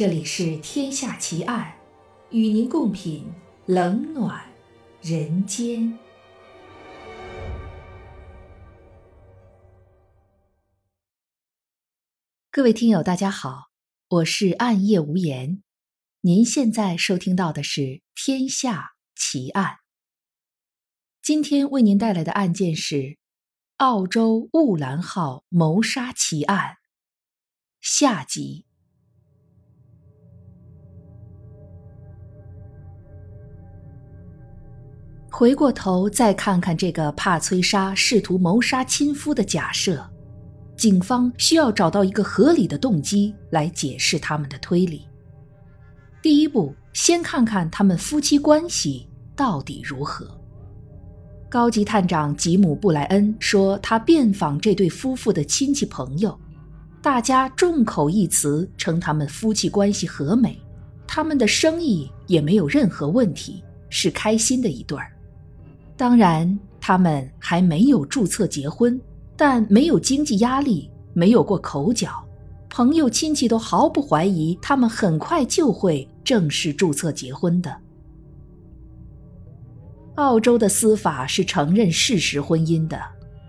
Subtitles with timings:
[0.00, 1.78] 这里是《天下奇案》，
[2.34, 3.30] 与您共品
[3.66, 4.50] 冷暖
[5.02, 5.98] 人间。
[12.50, 13.68] 各位听友，大家好，
[14.08, 15.62] 我是暗夜无言。
[16.22, 17.80] 您现在收听到的是
[18.14, 19.66] 《天下奇案》。
[21.20, 23.18] 今天为您带来的案件是
[23.76, 26.78] 澳洲雾兰号谋杀奇案
[27.82, 28.69] 下集。
[35.30, 40.04] 回过头再看看这个帕崔莎试图谋杀亲夫的假设，
[40.76, 45.06] 警方需要找到一个合理的动机来解释他们的推理。
[46.20, 50.26] 第一步，先看看他们夫妻关系到底如何。
[51.48, 56.38] 高级探长吉姆·布莱恩说，他遍访这对夫妇的亲戚朋友，
[57.00, 60.60] 大家众口一词称他们夫妻关系和美，
[61.06, 65.10] 他们的生意也没有任何问题，是开心的一对儿。
[66.00, 68.98] 当然，他们还没有注册结婚，
[69.36, 72.26] 但没有经济压力，没有过口角，
[72.70, 77.76] 朋友亲戚都毫不怀疑他们很快就会正式注册结婚的。
[80.14, 82.98] 澳洲的司法是承认事实婚姻的，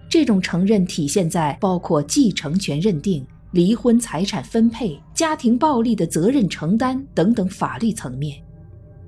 [0.10, 8.44] 这种承认体现在包括继承权认定、离婚财产分配、家庭暴力的责任承担等等法律层面。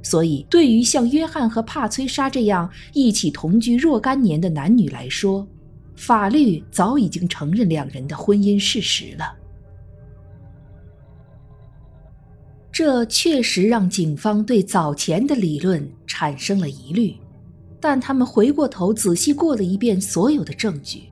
[0.03, 5.47] 所以，对于像约翰和帕崔莎这样一起同居若干年的男女来说，
[5.95, 9.33] 法律早已经承认两人的婚姻事实了。
[12.69, 17.15] 这确实让警方对早前的理论产生了疑虑，
[17.79, 21.03] 但他们回过头仔细过了一遍所有的证据：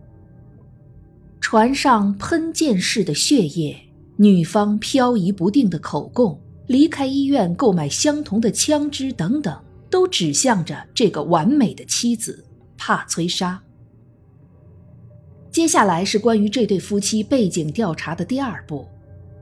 [1.39, 3.79] 船上喷溅式的血液，
[4.17, 6.40] 女方漂移不定的口供。
[6.71, 12.45] 离开医院购买相同的枪支等等，都指向着这个完美的妻子
[12.77, 13.61] 帕崔莎。
[15.51, 18.87] 接下来是关于这对夫妻背景调查的第二步，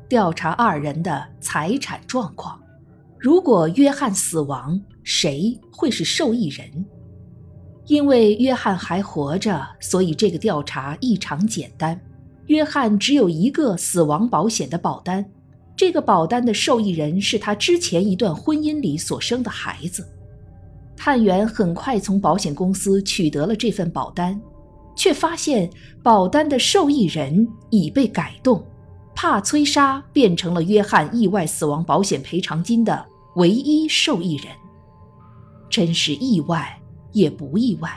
[0.08, 2.60] 调查二人的财产状况。
[3.20, 6.84] 如果约翰死亡，谁会是受益人？
[7.86, 12.02] 因为约翰还活着，所以这个调查异常简单。
[12.48, 15.24] 约翰只有一个死亡保险的保单。
[15.80, 20.06] 这个保单的受益人是他之前一段婚姻里所生的孩子。
[20.94, 24.38] 探员很快从保险公司取得了这份保单，
[24.94, 25.70] 却发现
[26.04, 28.62] 保单的受益人已被改动，
[29.16, 33.06] 帕崔莎变成了约翰意外死亡保险赔偿金的
[33.38, 34.48] 唯一受益人。
[35.70, 36.78] 真是意外
[37.14, 37.90] 也不意外。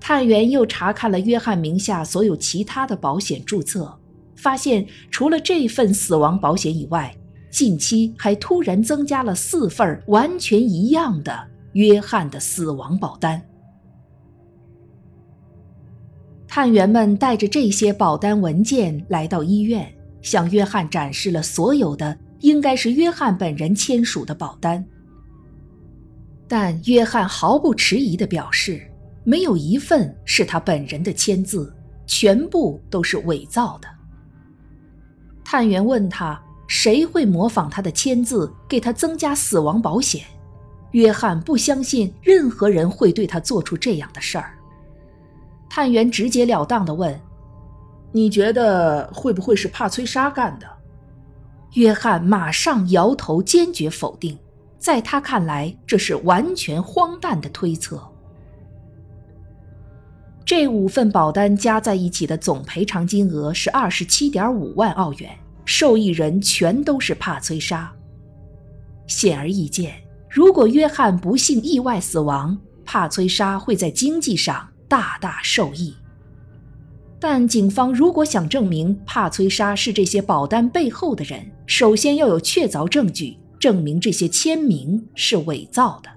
[0.00, 3.96] 探员又查看了约翰名下所有其他的保险注册。
[4.40, 7.14] 发现除了这份死亡保险以外，
[7.50, 13.40] 近期还突然增加了四份完全一样的约翰的死亡保单。
[16.48, 19.92] 探员们带着这些保单文件来到医院，
[20.22, 24.84] 向约翰展示了所有的应该是约翰本人签署的保单。
[26.48, 28.90] 但约翰毫不迟疑地表示，
[29.22, 31.72] 没有一份是他本人的签字，
[32.06, 33.99] 全部都是伪造的。
[35.50, 40.24] 探员问他：“谁会模仿他的签字，给他增加死亡保险？”
[40.92, 44.56] 约翰不相信任何人会对他做出这样的事儿。
[45.68, 47.20] 探员直截了当地问
[48.12, 50.68] ：“你觉得会不会是帕崔莎干的？”
[51.74, 54.38] 约翰马上摇头，坚决否定。
[54.78, 58.00] 在他看来，这是完全荒诞的推测。
[60.50, 65.30] 这五份保单加在一起的总赔偿金额是二十七点五万澳元，
[65.64, 67.88] 受益人全都是帕崔莎。
[69.06, 69.94] 显而易见，
[70.28, 75.94] 如果约翰不幸意外死亡，帕崔莎会在经济上大大受益。
[77.20, 86.10] 但警方如果想证明帕崔莎是这些保单背后的人，首先要有确凿证据证明这些签名是伪造的。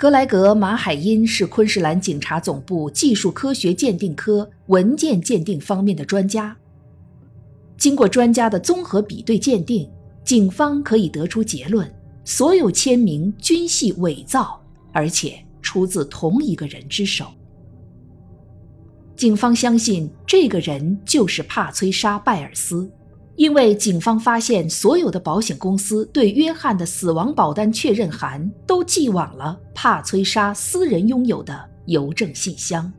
[0.00, 6.56] 格莱格·马海因是昆士兰警察总部技术科学鉴定科文件鉴定方面的专家。
[7.76, 9.86] 经过专家的综合比对鉴定，
[10.24, 11.86] 警方可以得出结论：
[12.24, 14.58] 所有签名均系伪造，
[14.90, 17.26] 而且出自同一个人之手。
[19.14, 22.90] 警方相信这个人就是帕崔莎·拜尔斯。
[23.40, 32.92] 因为警方发现，所有的保险公司对约翰的死亡保单确认函都寄往了帕崔莎私人拥有的邮政信箱。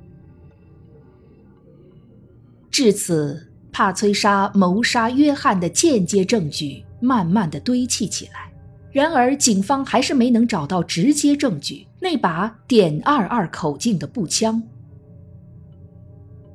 [2.71, 8.51] 至此，帕崔莎谋杀约翰的间接证据慢慢的堆砌起来。
[8.91, 14.63] 然而，警方还是没能找到直接证据——那把点二二口径的步枪。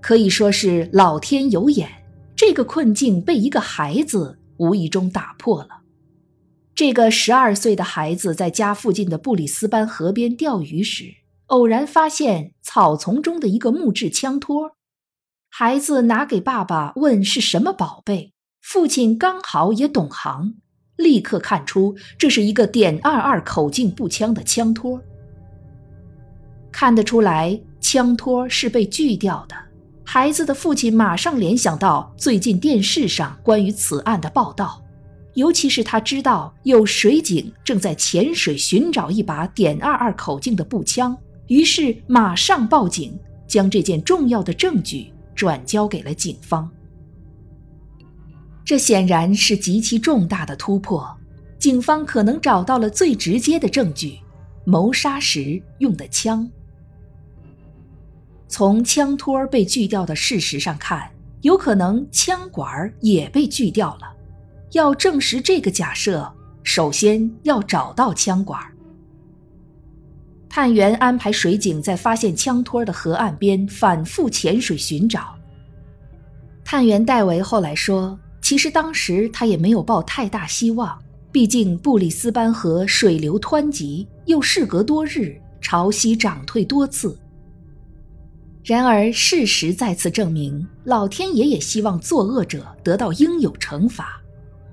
[0.00, 1.88] 可以说是老天有眼，
[2.36, 5.80] 这个困境被一个孩子无意中打破了。
[6.74, 11.14] 这个十二岁的孩子在家附近的布里斯班河边钓鱼时，
[11.46, 14.72] 偶然发现草丛中的一个木质枪托。
[15.48, 20.56] 孩子拿给爸爸问是什么宝贝，父亲刚好也懂行，
[20.96, 25.00] 立刻看出这是一个点二二口径步枪的枪托。
[26.70, 29.56] 看得出来，枪托是被锯掉的。
[30.08, 34.80] 孩子的父亲马上联想到最近电视上关于此案的报道，
[35.34, 41.14] 尤其是他知道有水警正在潜水寻找一把点二二口径的步枪，
[41.48, 43.18] 于是马上报警，
[43.48, 46.70] 将这件重要的证据转交给了警方。
[48.64, 51.04] 这显然是极其重大的突破，
[51.58, 54.20] 警方可能找到了最直接的证据——
[54.64, 56.48] 谋杀时用的枪。
[58.48, 61.10] 从枪托被锯掉的事实上看，
[61.42, 64.14] 有可能枪管也被锯掉了。
[64.72, 66.32] 要证实这个假设，
[66.62, 68.60] 首先要找到枪管。
[70.48, 75.34] 探员安排水警在发现枪托的河岸边反复潜水寻找。
[76.64, 80.98] 探员戴维后来说：“其实当时他也没有抱太大希望，
[81.30, 87.18] 毕竟布里斯班河水流湍急，又事隔多日，潮汐涨退多次。”
[88.66, 94.20] 然而，事实再次证明，老天爷也希望作恶者得到应有惩罚。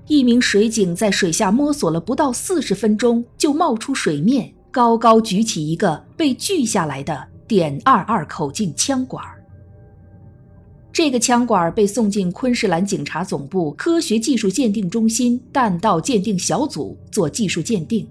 [0.08, 9.24] 一名水警在水下摸索了不到四十分钟，就冒出水面，高高举起一个被锯下来的点二二口径枪管。
[10.92, 18.04] 这个枪管被送进昆士兰警察总部科学技术鉴定中心弹道鉴定小组做技术鉴定。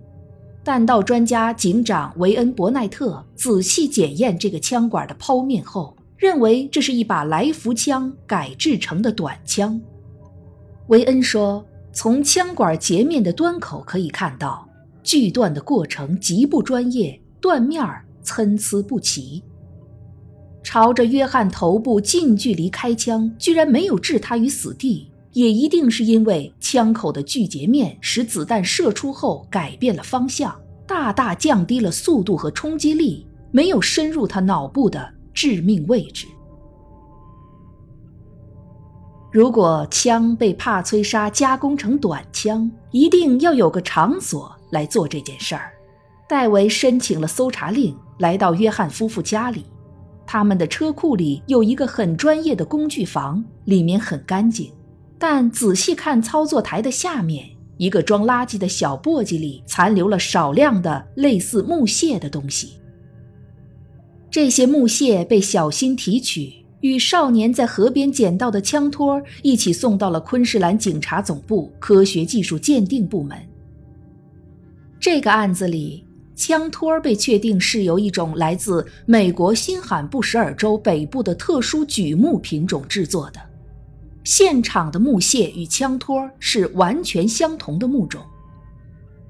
[0.64, 9.80] 弹道专家警长维恩·伯奈特仔细检验这个枪管的剖面后，认为这是一把来福枪改制成的短枪。
[10.88, 14.66] 维恩说：“从枪管截面的端口可以看到，
[15.04, 17.86] 锯断的过程极不专业，断面
[18.22, 19.44] 参差不齐。
[20.64, 30.56] 朝着约翰头部近距离开枪，居然没有置他于死地。”也一定是因为枪口的聚截面使子弹射出后改变了方向，
[30.88, 36.28] 大大降低了速度和冲击力，没有深入他脑部的致命位置。
[39.32, 45.72] 如果枪被帕崔莎加工成短枪，一定要有个场所来做这件事儿。
[46.30, 49.66] 戴维申请了搜查令，来到约翰夫妇家里。
[50.28, 54.72] 他们的车库里有一个很专业的工具房，里面很干净。
[55.26, 57.48] 但仔细看操作台的下面，
[57.78, 62.74] 一个装垃圾的小簸箕里残留了少量的类似木屑的东西。
[64.30, 73.38] 这些木屑被小心提取，与少年在河边捡到的枪托一起送到了昆士兰警察总部科学技术鉴定部门。
[75.00, 83.40] 这个案子里，枪托被确定是由一种来自美国新罕布什尔州北部的特殊榉木品种制作的。
[84.24, 88.22] 现场的木屑与枪托是完全相同的木种，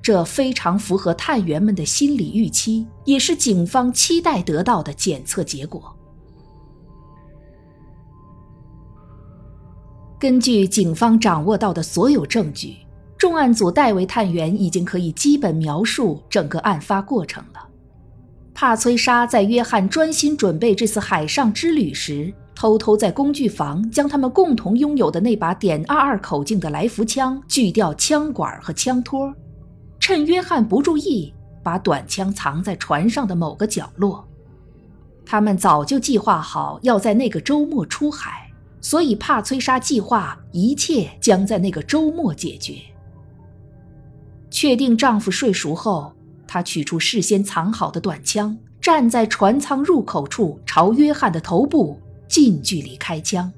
[0.01, 5.95] 这非常符合探员们的心理预期，也是警方期待得到的检测结果。
[10.19, 12.77] 根据警方掌握到的所有证据，
[13.17, 17.67] 重案组代为探员已经可以基本描述整个案发过程了。
[18.53, 22.31] 帕崔莎在约翰专心准备这次海上之旅时。
[22.63, 29.33] 偷偷在工具房将他们共同拥有的那把点二二口径的来福枪锯掉枪管和枪托，
[29.99, 34.25] 趁约翰不注意，把短枪藏在船上的某个角落。
[35.25, 42.75] 他们早就计划好要在那个周末出海，所以帕崔莎计划一切将在那个周末解决。
[44.49, 46.13] 确定丈夫睡熟后，
[46.47, 51.99] 她取出事先藏好的短枪，站在船舱入口处，朝约翰的头部。
[52.27, 53.51] 近距离开枪。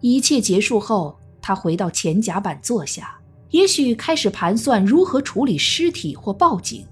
[0.00, 3.18] 一切结束后，他回到前甲板坐下，
[3.50, 6.86] 也许开始盘算如何处理尸体或报警。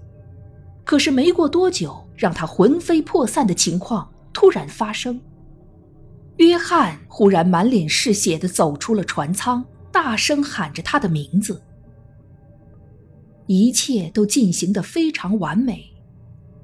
[0.85, 5.21] 可是没过多久，让他魂飞魄散的情况突然发生。
[6.38, 11.61] 约翰忽然满脸是血地走出了船舱，大声喊着他的名字。
[13.47, 15.85] 一切都进行得非常完美，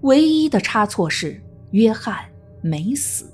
[0.02, 2.24] 唯一的差错是约翰
[2.62, 3.33] 没死。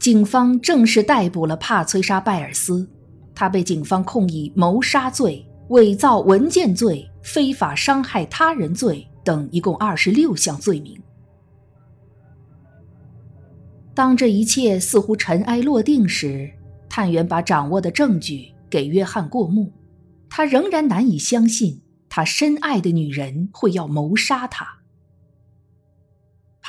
[0.00, 2.88] 警方正式逮捕了帕崔莎·拜尔斯，
[3.34, 10.98] 他被警方控以谋杀罪、伪造文件罪、非法伤害他人罪等一共二十六项罪名。
[13.92, 16.50] 当这一切似乎尘埃落定时，
[16.88, 19.70] 探员把掌握的证据给约翰过目，
[20.30, 21.78] 他仍然难以相信
[22.08, 24.79] 他深爱的女人会要谋杀他。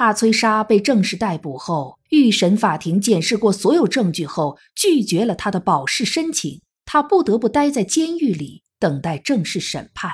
[0.02, 10.10] 帕崔莎被正式逮捕后，预审法庭检视过所有证据后，拒绝了他的保释申请，他不得不待在监狱里等待正式审判。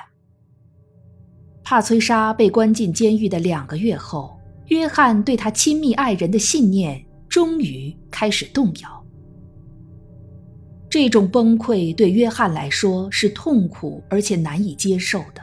[1.64, 9.06] 帕崔莎被关进监狱的两个月后，约翰对他亲密爱人的信念终于开始动摇。
[10.90, 15.42] 这种崩溃对约翰来说是痛苦而且难以接受的，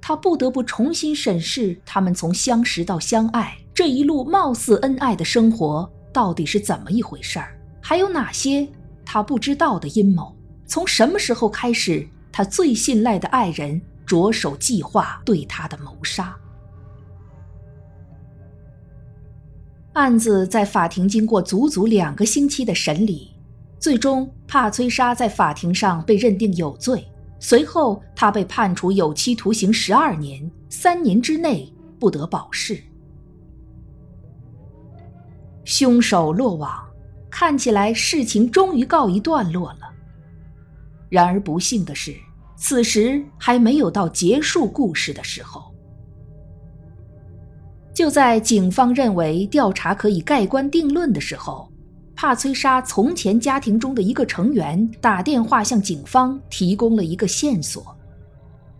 [0.00, 8.68] 他不得不重新审视他们从相识到相爱这一路貌似恩爱的生活到底是怎么一回事儿，还有哪些
[9.04, 10.36] 他不知道的阴谋？
[10.66, 16.36] 从什么时候开始，他最信赖的爱人着手计划对他的谋杀？
[19.94, 23.30] 案子在法庭经过足足两个星期的审理。
[23.78, 27.04] 最终，帕崔莎在法庭上被认定有罪。
[27.40, 32.82] 随后，他被判处有期徒刑十二年，三年之内不得保释。
[35.64, 36.72] 凶手落网，
[37.30, 39.92] 看起来事情终于告一段落了。
[41.08, 42.14] 然而，不幸的是，
[42.56, 45.62] 此时还没有到结束故事的时候。
[47.94, 51.68] 就在警方认为调查可以盖棺定论的时候。
[52.14, 57.96] 帕崔莎从前家庭中的一个成员打电话向警方提供了一个线索，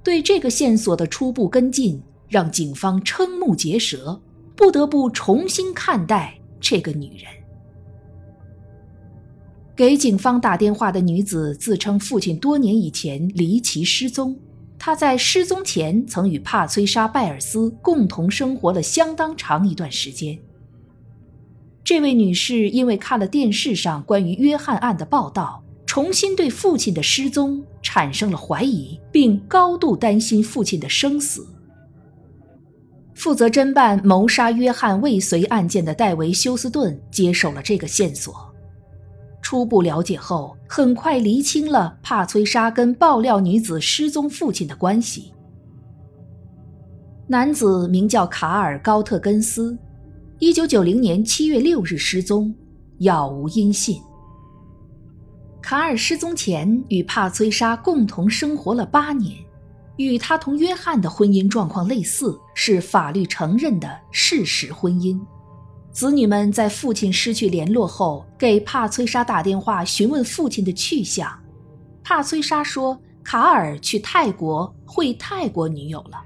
[0.05, 4.21] 对这个线索的初步跟进让警方瞠目结舌，
[4.55, 7.27] 不得不重新看待这个女人。
[9.75, 14.39] 给警方打电话的女子自称父亲多年以前离奇失踪，
[14.79, 20.39] 她在失踪前曾与帕崔莎·拜尔斯共同生活了相当长一段时间。
[21.83, 31.47] 这位女士因为看了电视上关于约翰案的报道，重新对父亲的失踪产生了怀疑，并高度担心父亲的生死。
[33.15, 38.35] 负责侦办谋杀约翰未遂案件的戴维·休斯顿接受了这个线索，
[39.43, 45.33] 初步了解后，很快厘清了帕崔莎跟爆料女子失踪父亲的关系。
[47.29, 49.79] 男子名叫卡尔·高特根斯。
[50.39, 52.53] 一九九零年七月六日失踪，
[52.99, 54.01] 杳无音信。
[55.63, 59.37] 卡尔失踪前与帕崔莎共同生活了八年，
[59.97, 65.21] 与他同约翰的婚姻状况类似，是法律承认的事实婚姻。
[65.91, 71.31] 子女们在父亲失去联络后，给帕崔莎打电话询问父亲的去向。
[72.03, 76.19] 帕崔莎说，卡尔去泰国会泰国女友了。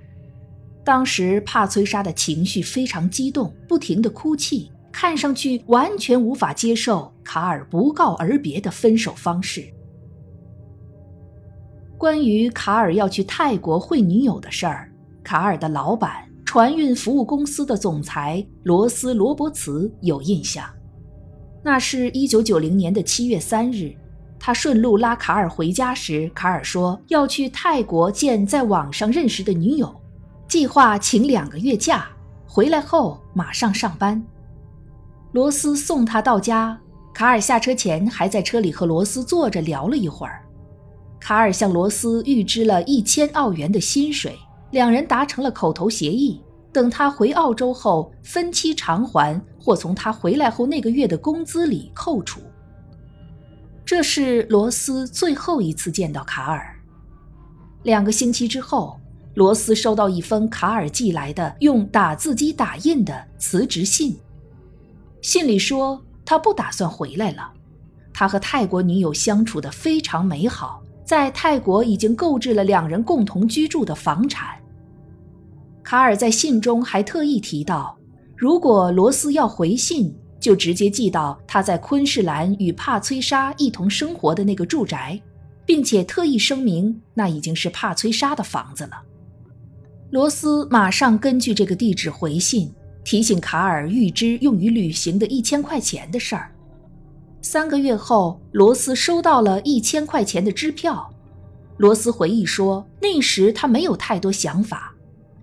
[0.85, 9.67] 当时帕崔莎的情绪非常激动，不停地哭泣，看上去完全无法接受卡尔不告而别的分手方式。
[11.99, 14.93] 关于卡尔要去泰国会女友的事儿，
[15.25, 16.13] 卡尔的老板
[16.45, 20.65] 船运服务公司的总裁罗斯·罗伯茨有印象。
[21.63, 23.95] 那是一九九零年的七月三日，
[24.39, 29.95] 他顺路拉卡尔回家时，卡尔说要去泰国见在网上认识的女友。
[30.47, 32.07] 计划请两个月假，
[32.47, 34.23] 回来后马上上班。
[35.33, 36.79] 罗斯送他到家，
[37.15, 40.46] 卡尔下车前还在车里和罗斯坐着聊了一会儿。
[41.27, 44.39] 卡尔向罗斯预支了一千澳元的薪水，
[44.71, 46.41] 两人达成了口头协议，
[46.73, 52.41] 等他回澳洲后分期偿还，或从他回来后那个月的工资里扣除。
[53.85, 56.79] 这是罗斯最后一次见到卡尔。
[57.83, 58.97] 两个星期之后。
[59.35, 64.17] 罗斯收到一封卡尔寄来的用打字机打印的辞职信，
[65.21, 67.53] 信里说他不打算回来了。
[68.15, 74.57] 他和泰国女友相处的非常美好，在泰国已经购置了两人共同居住的房产。
[75.85, 77.97] 卡尔在信中还特意提到，
[78.37, 85.21] 如果罗斯要回信，就直接寄到他在昆士兰与帕崔莎一同生活的那个住宅，
[85.65, 89.01] 并且特意声明那已经是帕崔莎的房子了。
[90.11, 92.69] 罗斯马上根据这个地址回信，
[93.05, 96.51] 提醒卡尔预支用于旅行的一千块钱的事儿。
[97.49, 101.09] 三个月后，罗斯收到了一千块钱的支票。
[101.77, 104.93] 罗斯回忆说，那时他没有太多想法，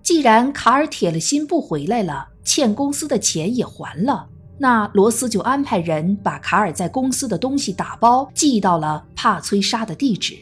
[0.02, 10.36] 既然卡尔铁了心不回来了，欠公司的钱也还了，那罗斯就安排人把卡尔在公司的东西打包寄到了帕崔莎的地址。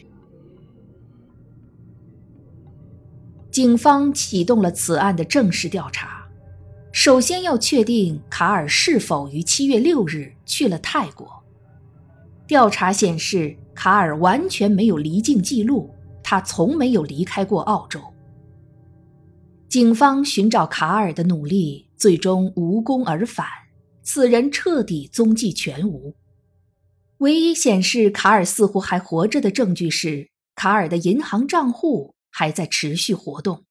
[3.53, 6.27] 警方启动了此案的正式调查，
[6.91, 11.41] 首先要确定卡尔是否于七月六日去了泰国。
[12.53, 15.91] 调查显示，卡尔完全没有离境记录，
[16.23, 17.99] 他从没有离开过澳洲。
[19.71, 23.47] 警方寻找卡尔的努力最终无功而返，
[24.03, 26.15] 此人彻底踪迹全无。
[27.21, 33.65] 唯一显示卡尔似乎还活着的证据是，卡尔的银行账户还在持续活动。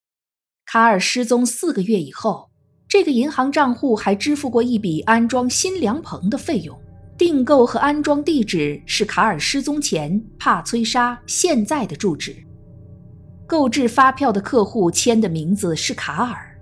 [0.66, 2.50] 卡尔失踪四个月以后，
[2.88, 6.76] 这个银行账户还支付过一笔安装新凉棚的费用，
[7.22, 12.34] 订购和安装地址是卡尔失踪前帕崔莎现在的住址。
[13.46, 16.58] 购置发票的客户签的名字是卡尔，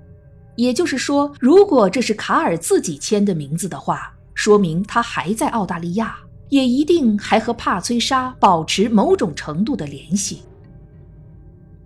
[0.56, 6.14] 也就是说，如果这是卡尔自己签的名字的话，说明他还在澳大利亚，
[6.50, 10.42] 也一定还和帕崔莎保持某种程度的联系。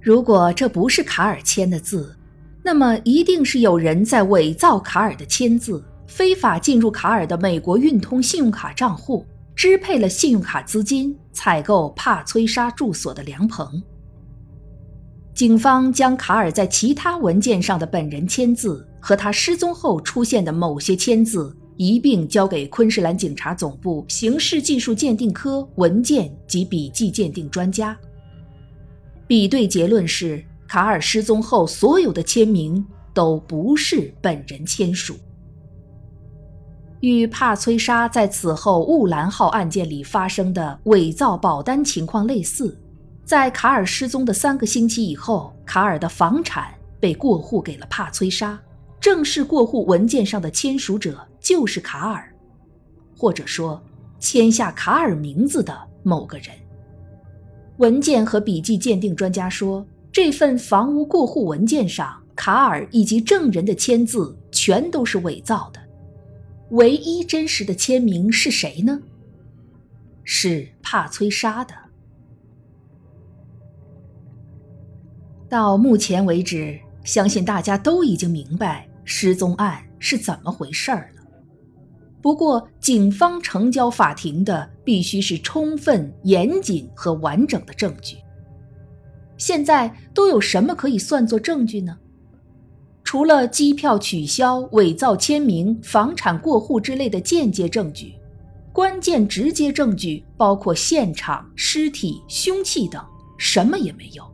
[0.01, 2.13] 如果这不是卡尔签的字，
[2.61, 13.83] 那么一定是有人在伪造卡尔的签字，非法进入卡尔的美国运通信用卡账户，支配了信用卡资金，采购帕崔莎住所的凉棚。
[15.35, 27.99] 警方将卡尔在其他文件上的本人签字和他失踪后出现的某些签字一并交给昆士兰警察总部刑事技术鉴定科文件及笔迹鉴定专家。
[29.27, 35.17] 比对结论是，卡尔失踪后所有的签名都不是本人签署。
[37.05, 42.75] 与帕崔莎在此后雾兰号案件里发生的伪造保单情况类似。
[43.27, 48.59] 在卡尔失踪的三个星期以后，卡尔的房产被过户给了帕崔莎，
[48.99, 52.35] 正式过户文件上的签署者就是卡尔，
[53.17, 53.83] 或者说
[54.19, 56.49] 签下卡尔名字的某个人。
[57.77, 65.81] 文件和笔迹鉴定专家说，这份房屋过户文件上卡尔以及证人的签字全都是伪造的，
[66.75, 69.01] 唯一真实的签名是谁呢？
[70.25, 71.73] 是帕崔莎的。
[75.49, 81.23] 到目前为止，相信大家都已经明白失踪案是怎么回事儿了。
[82.21, 88.17] 不过，警方呈交法庭的必须是充分、严谨和完整的证据。
[89.37, 91.97] 现在都有什么可以算作证据呢？
[93.05, 98.15] 除了机票取消、伪造签名、房产过户之类的间接证据，
[98.73, 103.05] 关键直接证据包括现场、尸体、凶器等，
[103.39, 104.25] 什么也没有。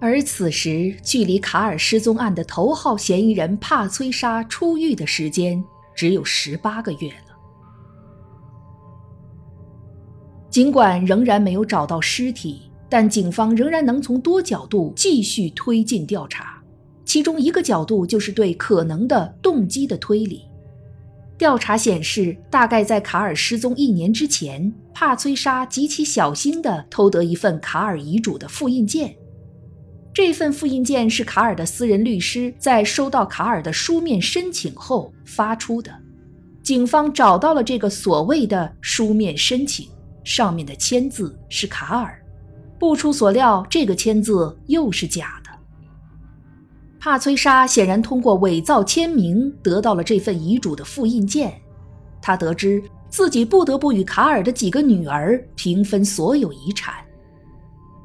[0.00, 5.64] 而此时，距离卡尔失踪案的头号嫌疑人帕崔莎出狱的时间
[5.94, 7.34] 只有十八个月了。
[10.50, 16.53] 尽管仍然没有找到尸体，但警方仍然能从多角度继续推进调查。
[17.14, 20.42] 其中一个角度就是对可能的动机的推理。
[21.38, 29.14] 调查显示，大概在卡尔失踪一年之前，帕崔莎极其小心地偷得一份卡尔遗嘱的复印件。
[30.12, 35.92] 这份复印件是卡尔的私人律师在收到卡尔的书面申请后发出的。
[36.64, 39.88] 警方找到了这个所谓的书面申请，
[40.24, 42.20] 上面的签字是卡尔。
[42.76, 45.43] 不出所料，这个签字又是假的。
[47.04, 51.52] 帕崔莎显然通过伪造签名得到了这份遗嘱的复印件。
[52.22, 56.94] 他得知自己不得不与卡尔的几个女儿平分所有遗产。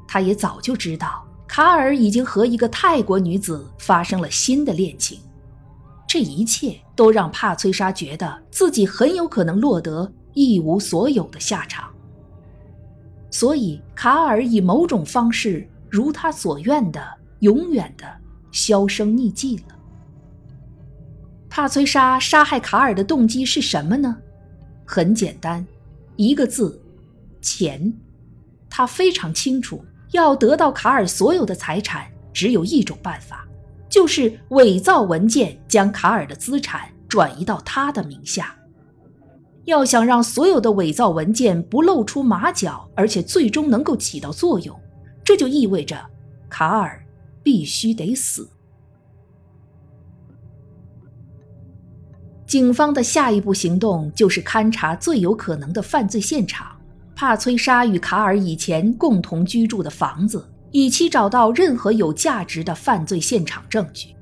[0.06, 1.26] 他也早就知道。
[1.48, 5.18] 卡尔已经和一个泰国女子发生了新的恋情，
[6.06, 11.90] 这一切都让帕崔莎觉得自己很有可能落得一无所有的下场。
[13.30, 17.02] 所以，卡尔以某种方式如他所愿的
[17.38, 18.04] 永远的
[18.52, 19.76] 销声匿迹了。
[21.48, 24.16] 帕崔莎杀害卡尔的动机是什么呢？
[24.84, 25.66] 很简单，
[26.16, 26.80] 一个字：
[27.40, 27.92] 钱。
[28.68, 29.84] 他非常清楚。
[30.12, 33.46] 要得到卡尔所有的财产，只有一种办法，
[33.88, 38.52] 就是伪造文件，将卡尔的资产转移到他的名下。
[39.66, 44.76] 要想让所有的伪造文件不露出马脚，而且最终能够起到作用，
[45.22, 45.96] 这就意味着
[46.48, 47.00] 卡尔
[47.42, 48.48] 必须得死。
[52.46, 56.76] 警方的下一步行动就是勘察最有可能的犯罪现场。
[57.14, 64.16] 帕崔莎与卡尔以前共同居住的房子，以期找到任何有价值的犯罪现场证据。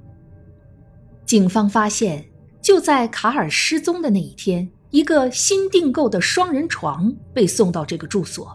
[1.25, 2.25] 警方发现，
[2.61, 8.55] 就在卡尔失踪的那一天，一个新订购的双人床被送到这个住所。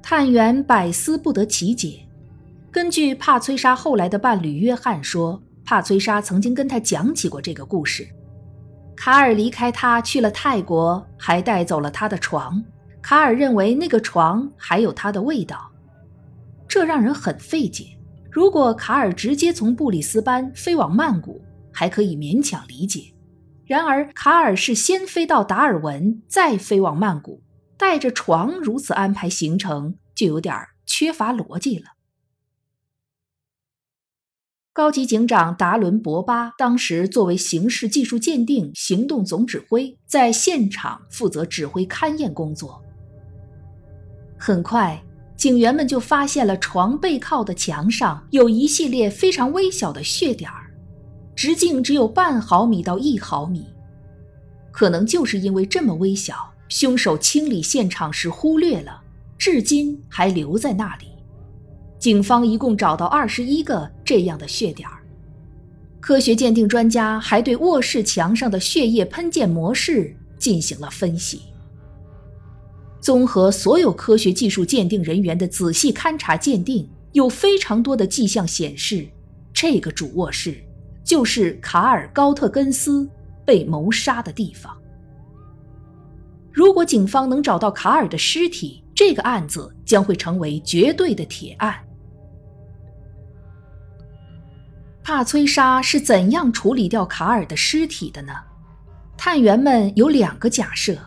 [0.00, 2.07] 探员百思不得其解。
[2.70, 8.06] 根据帕崔莎后来的伴侣约翰说，帕崔莎曾经跟他讲起过这个故事。
[8.94, 12.62] 卡尔离开他去了泰国，还带走了他的床。
[13.00, 15.70] 卡尔认为那个床还有他的味道，
[16.68, 17.86] 这让人很费解。
[18.30, 21.40] 如果卡尔直接从布里斯班飞往曼谷，
[21.72, 23.14] 还可以勉强理解。
[23.64, 27.42] 然而，卡尔是先飞到达尔文，再飞往曼谷，
[27.78, 30.54] 带着床如此安排行程，就有点
[30.84, 31.97] 缺乏逻辑了。
[34.78, 42.80] 高级警长达伦·博巴当时作为刑事技术鉴定行动总指挥，在现场负责指挥勘验工作。
[44.38, 45.02] 很快，
[45.36, 50.70] 警员们就发现了床背靠的墙上有一系列非常微小的血点儿，
[51.34, 53.66] 直径只有半毫米到一毫米。
[54.70, 56.36] 可能就是因为这么微小，
[56.68, 59.02] 凶手清理现场时忽略了，
[59.36, 61.17] 至今还留在那里。
[61.98, 64.94] 警方一共找到二十一个这样的血点儿。
[66.00, 71.42] 科学鉴定专家还对卧室墙上的血液喷溅模式进行了分析。
[73.00, 79.06] 综合所有科学技术鉴定人员的仔细勘查鉴定，有非常多的迹象显示，
[79.52, 80.56] 这个主卧室
[81.04, 83.08] 就是卡尔·高特根斯
[83.44, 84.76] 被谋杀的地方。
[86.52, 91.74] 如果警方能找到卡尔的尸体，这个案子将会成为绝对的铁案。
[95.08, 98.34] 帕崔莎是怎样处理掉卡尔的尸体的呢？
[99.16, 100.98] 探员们有两个假设：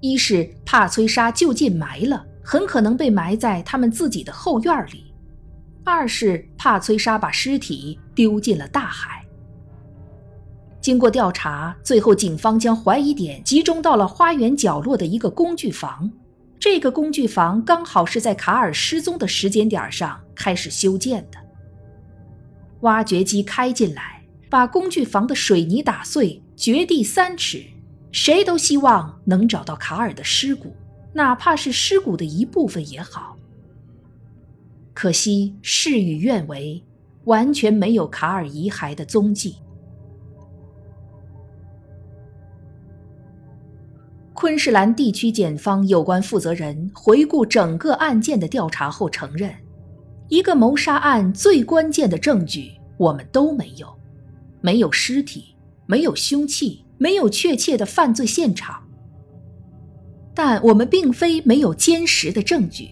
[0.00, 5.12] 一是帕崔莎就近埋了，很可能被埋在他们自己的后院里；
[5.82, 9.24] 二是帕崔莎把尸体丢进了大海。
[10.80, 16.08] 经过调查，最后警方将怀疑点集中到了花园角落的一个工具房。
[16.60, 21.41] 这个工具房刚好是在卡尔失踪的时间点上开始修建的。
[22.82, 27.64] 挖掘机开进来，把工具房的水泥打碎，掘地三尺。
[28.12, 30.76] 谁都希望能找到卡尔的尸骨，
[31.14, 33.36] 哪怕是尸骨的一部分也好。
[34.92, 36.84] 可惜事与愿违，
[37.24, 39.56] 完全没有卡尔遗骸的踪迹。
[44.34, 49.54] 昆士兰地区检方有关负责人回顾整个案件的调查后承认。
[50.32, 53.86] 一个谋杀案最关键的证据我们都没有，
[54.62, 58.82] 没有尸体，没有凶器，没有确切的犯罪现场。
[60.34, 62.88] 但我们并非没有坚实的证据，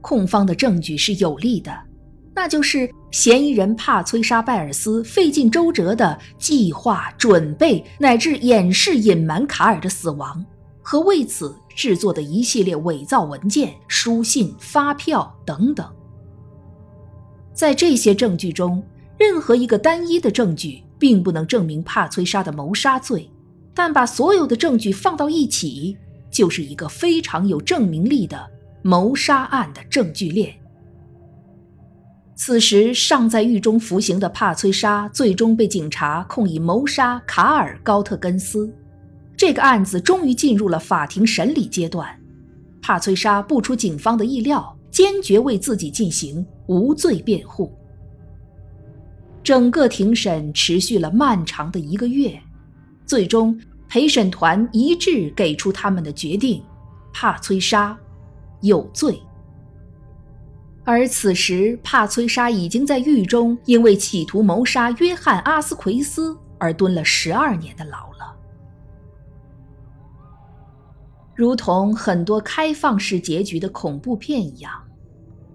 [0.00, 1.72] 控方的证据是有力的，
[2.34, 10.44] 那就是嫌疑人帕崔莎·拜尔斯费尽周折的计划、准备乃至掩饰、隐瞒卡尔的死亡，
[10.82, 15.88] 和为此制作的一系列伪造文件、书信、发票等等。
[17.54, 18.82] 在这些证据中，
[19.18, 23.30] 任何一个单一的证据并不能证明帕崔莎的谋杀罪，
[23.74, 25.96] 但把所有的证据放到一起，
[26.30, 28.50] 就是一个非常有证明力的
[28.82, 30.54] 谋杀案的证据链。
[32.34, 38.72] 此时尚在狱中服刑的帕崔莎，最终被警察控以谋杀卡尔·高特根斯。
[39.36, 42.08] 这个案子终于进入了法庭审理阶段。
[42.80, 44.76] 帕崔莎不出警方的意料。
[44.92, 47.72] 坚决为自己进行无罪辩护。
[49.42, 52.40] 整个庭审持续了漫长的一个月，
[53.04, 56.62] 最终陪审团一致给出他们的决定：
[57.12, 57.98] 帕崔莎
[58.60, 59.20] 有罪。
[60.84, 68.36] 而此时，帕崔莎已经在狱中，因为企图谋杀约翰·阿斯奎斯而蹲了十二年的牢了。
[71.34, 74.81] 如同很多开放式结局的恐怖片一样，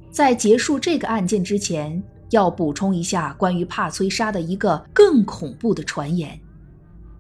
[0.10, 6.40] 在结束这个案件之前，要补充一下关于帕崔莎的一个更恐怖的传言，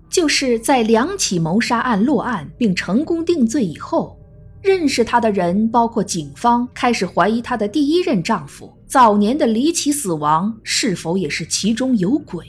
[0.09, 4.17] 就是在两起谋杀案落案并成功定罪以后，
[4.61, 12.45] 认识她的人，包括警方，开始怀疑她的第一任丈夫早年的离奇死亡是否也是其中有鬼。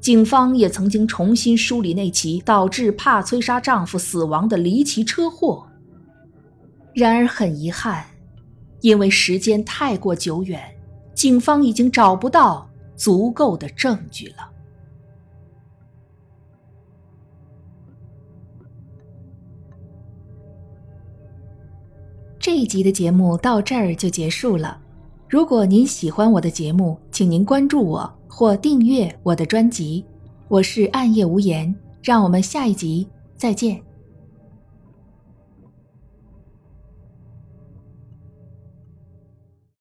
[0.00, 5.66] 警方也曾经重新梳理那起导致帕崔莎丈夫死亡的离奇车祸。
[6.94, 8.04] 然而很遗憾，
[8.80, 10.62] 因为时间太过久远，
[11.14, 14.50] 警方已经找不到足够的证据了。
[22.38, 24.80] 这一集的节目到这儿就结束了。
[25.28, 30.04] 如果您喜欢我的节目，请您关注我或订阅我的专辑。
[30.46, 33.85] 我是暗夜无言，让我们下一集再见。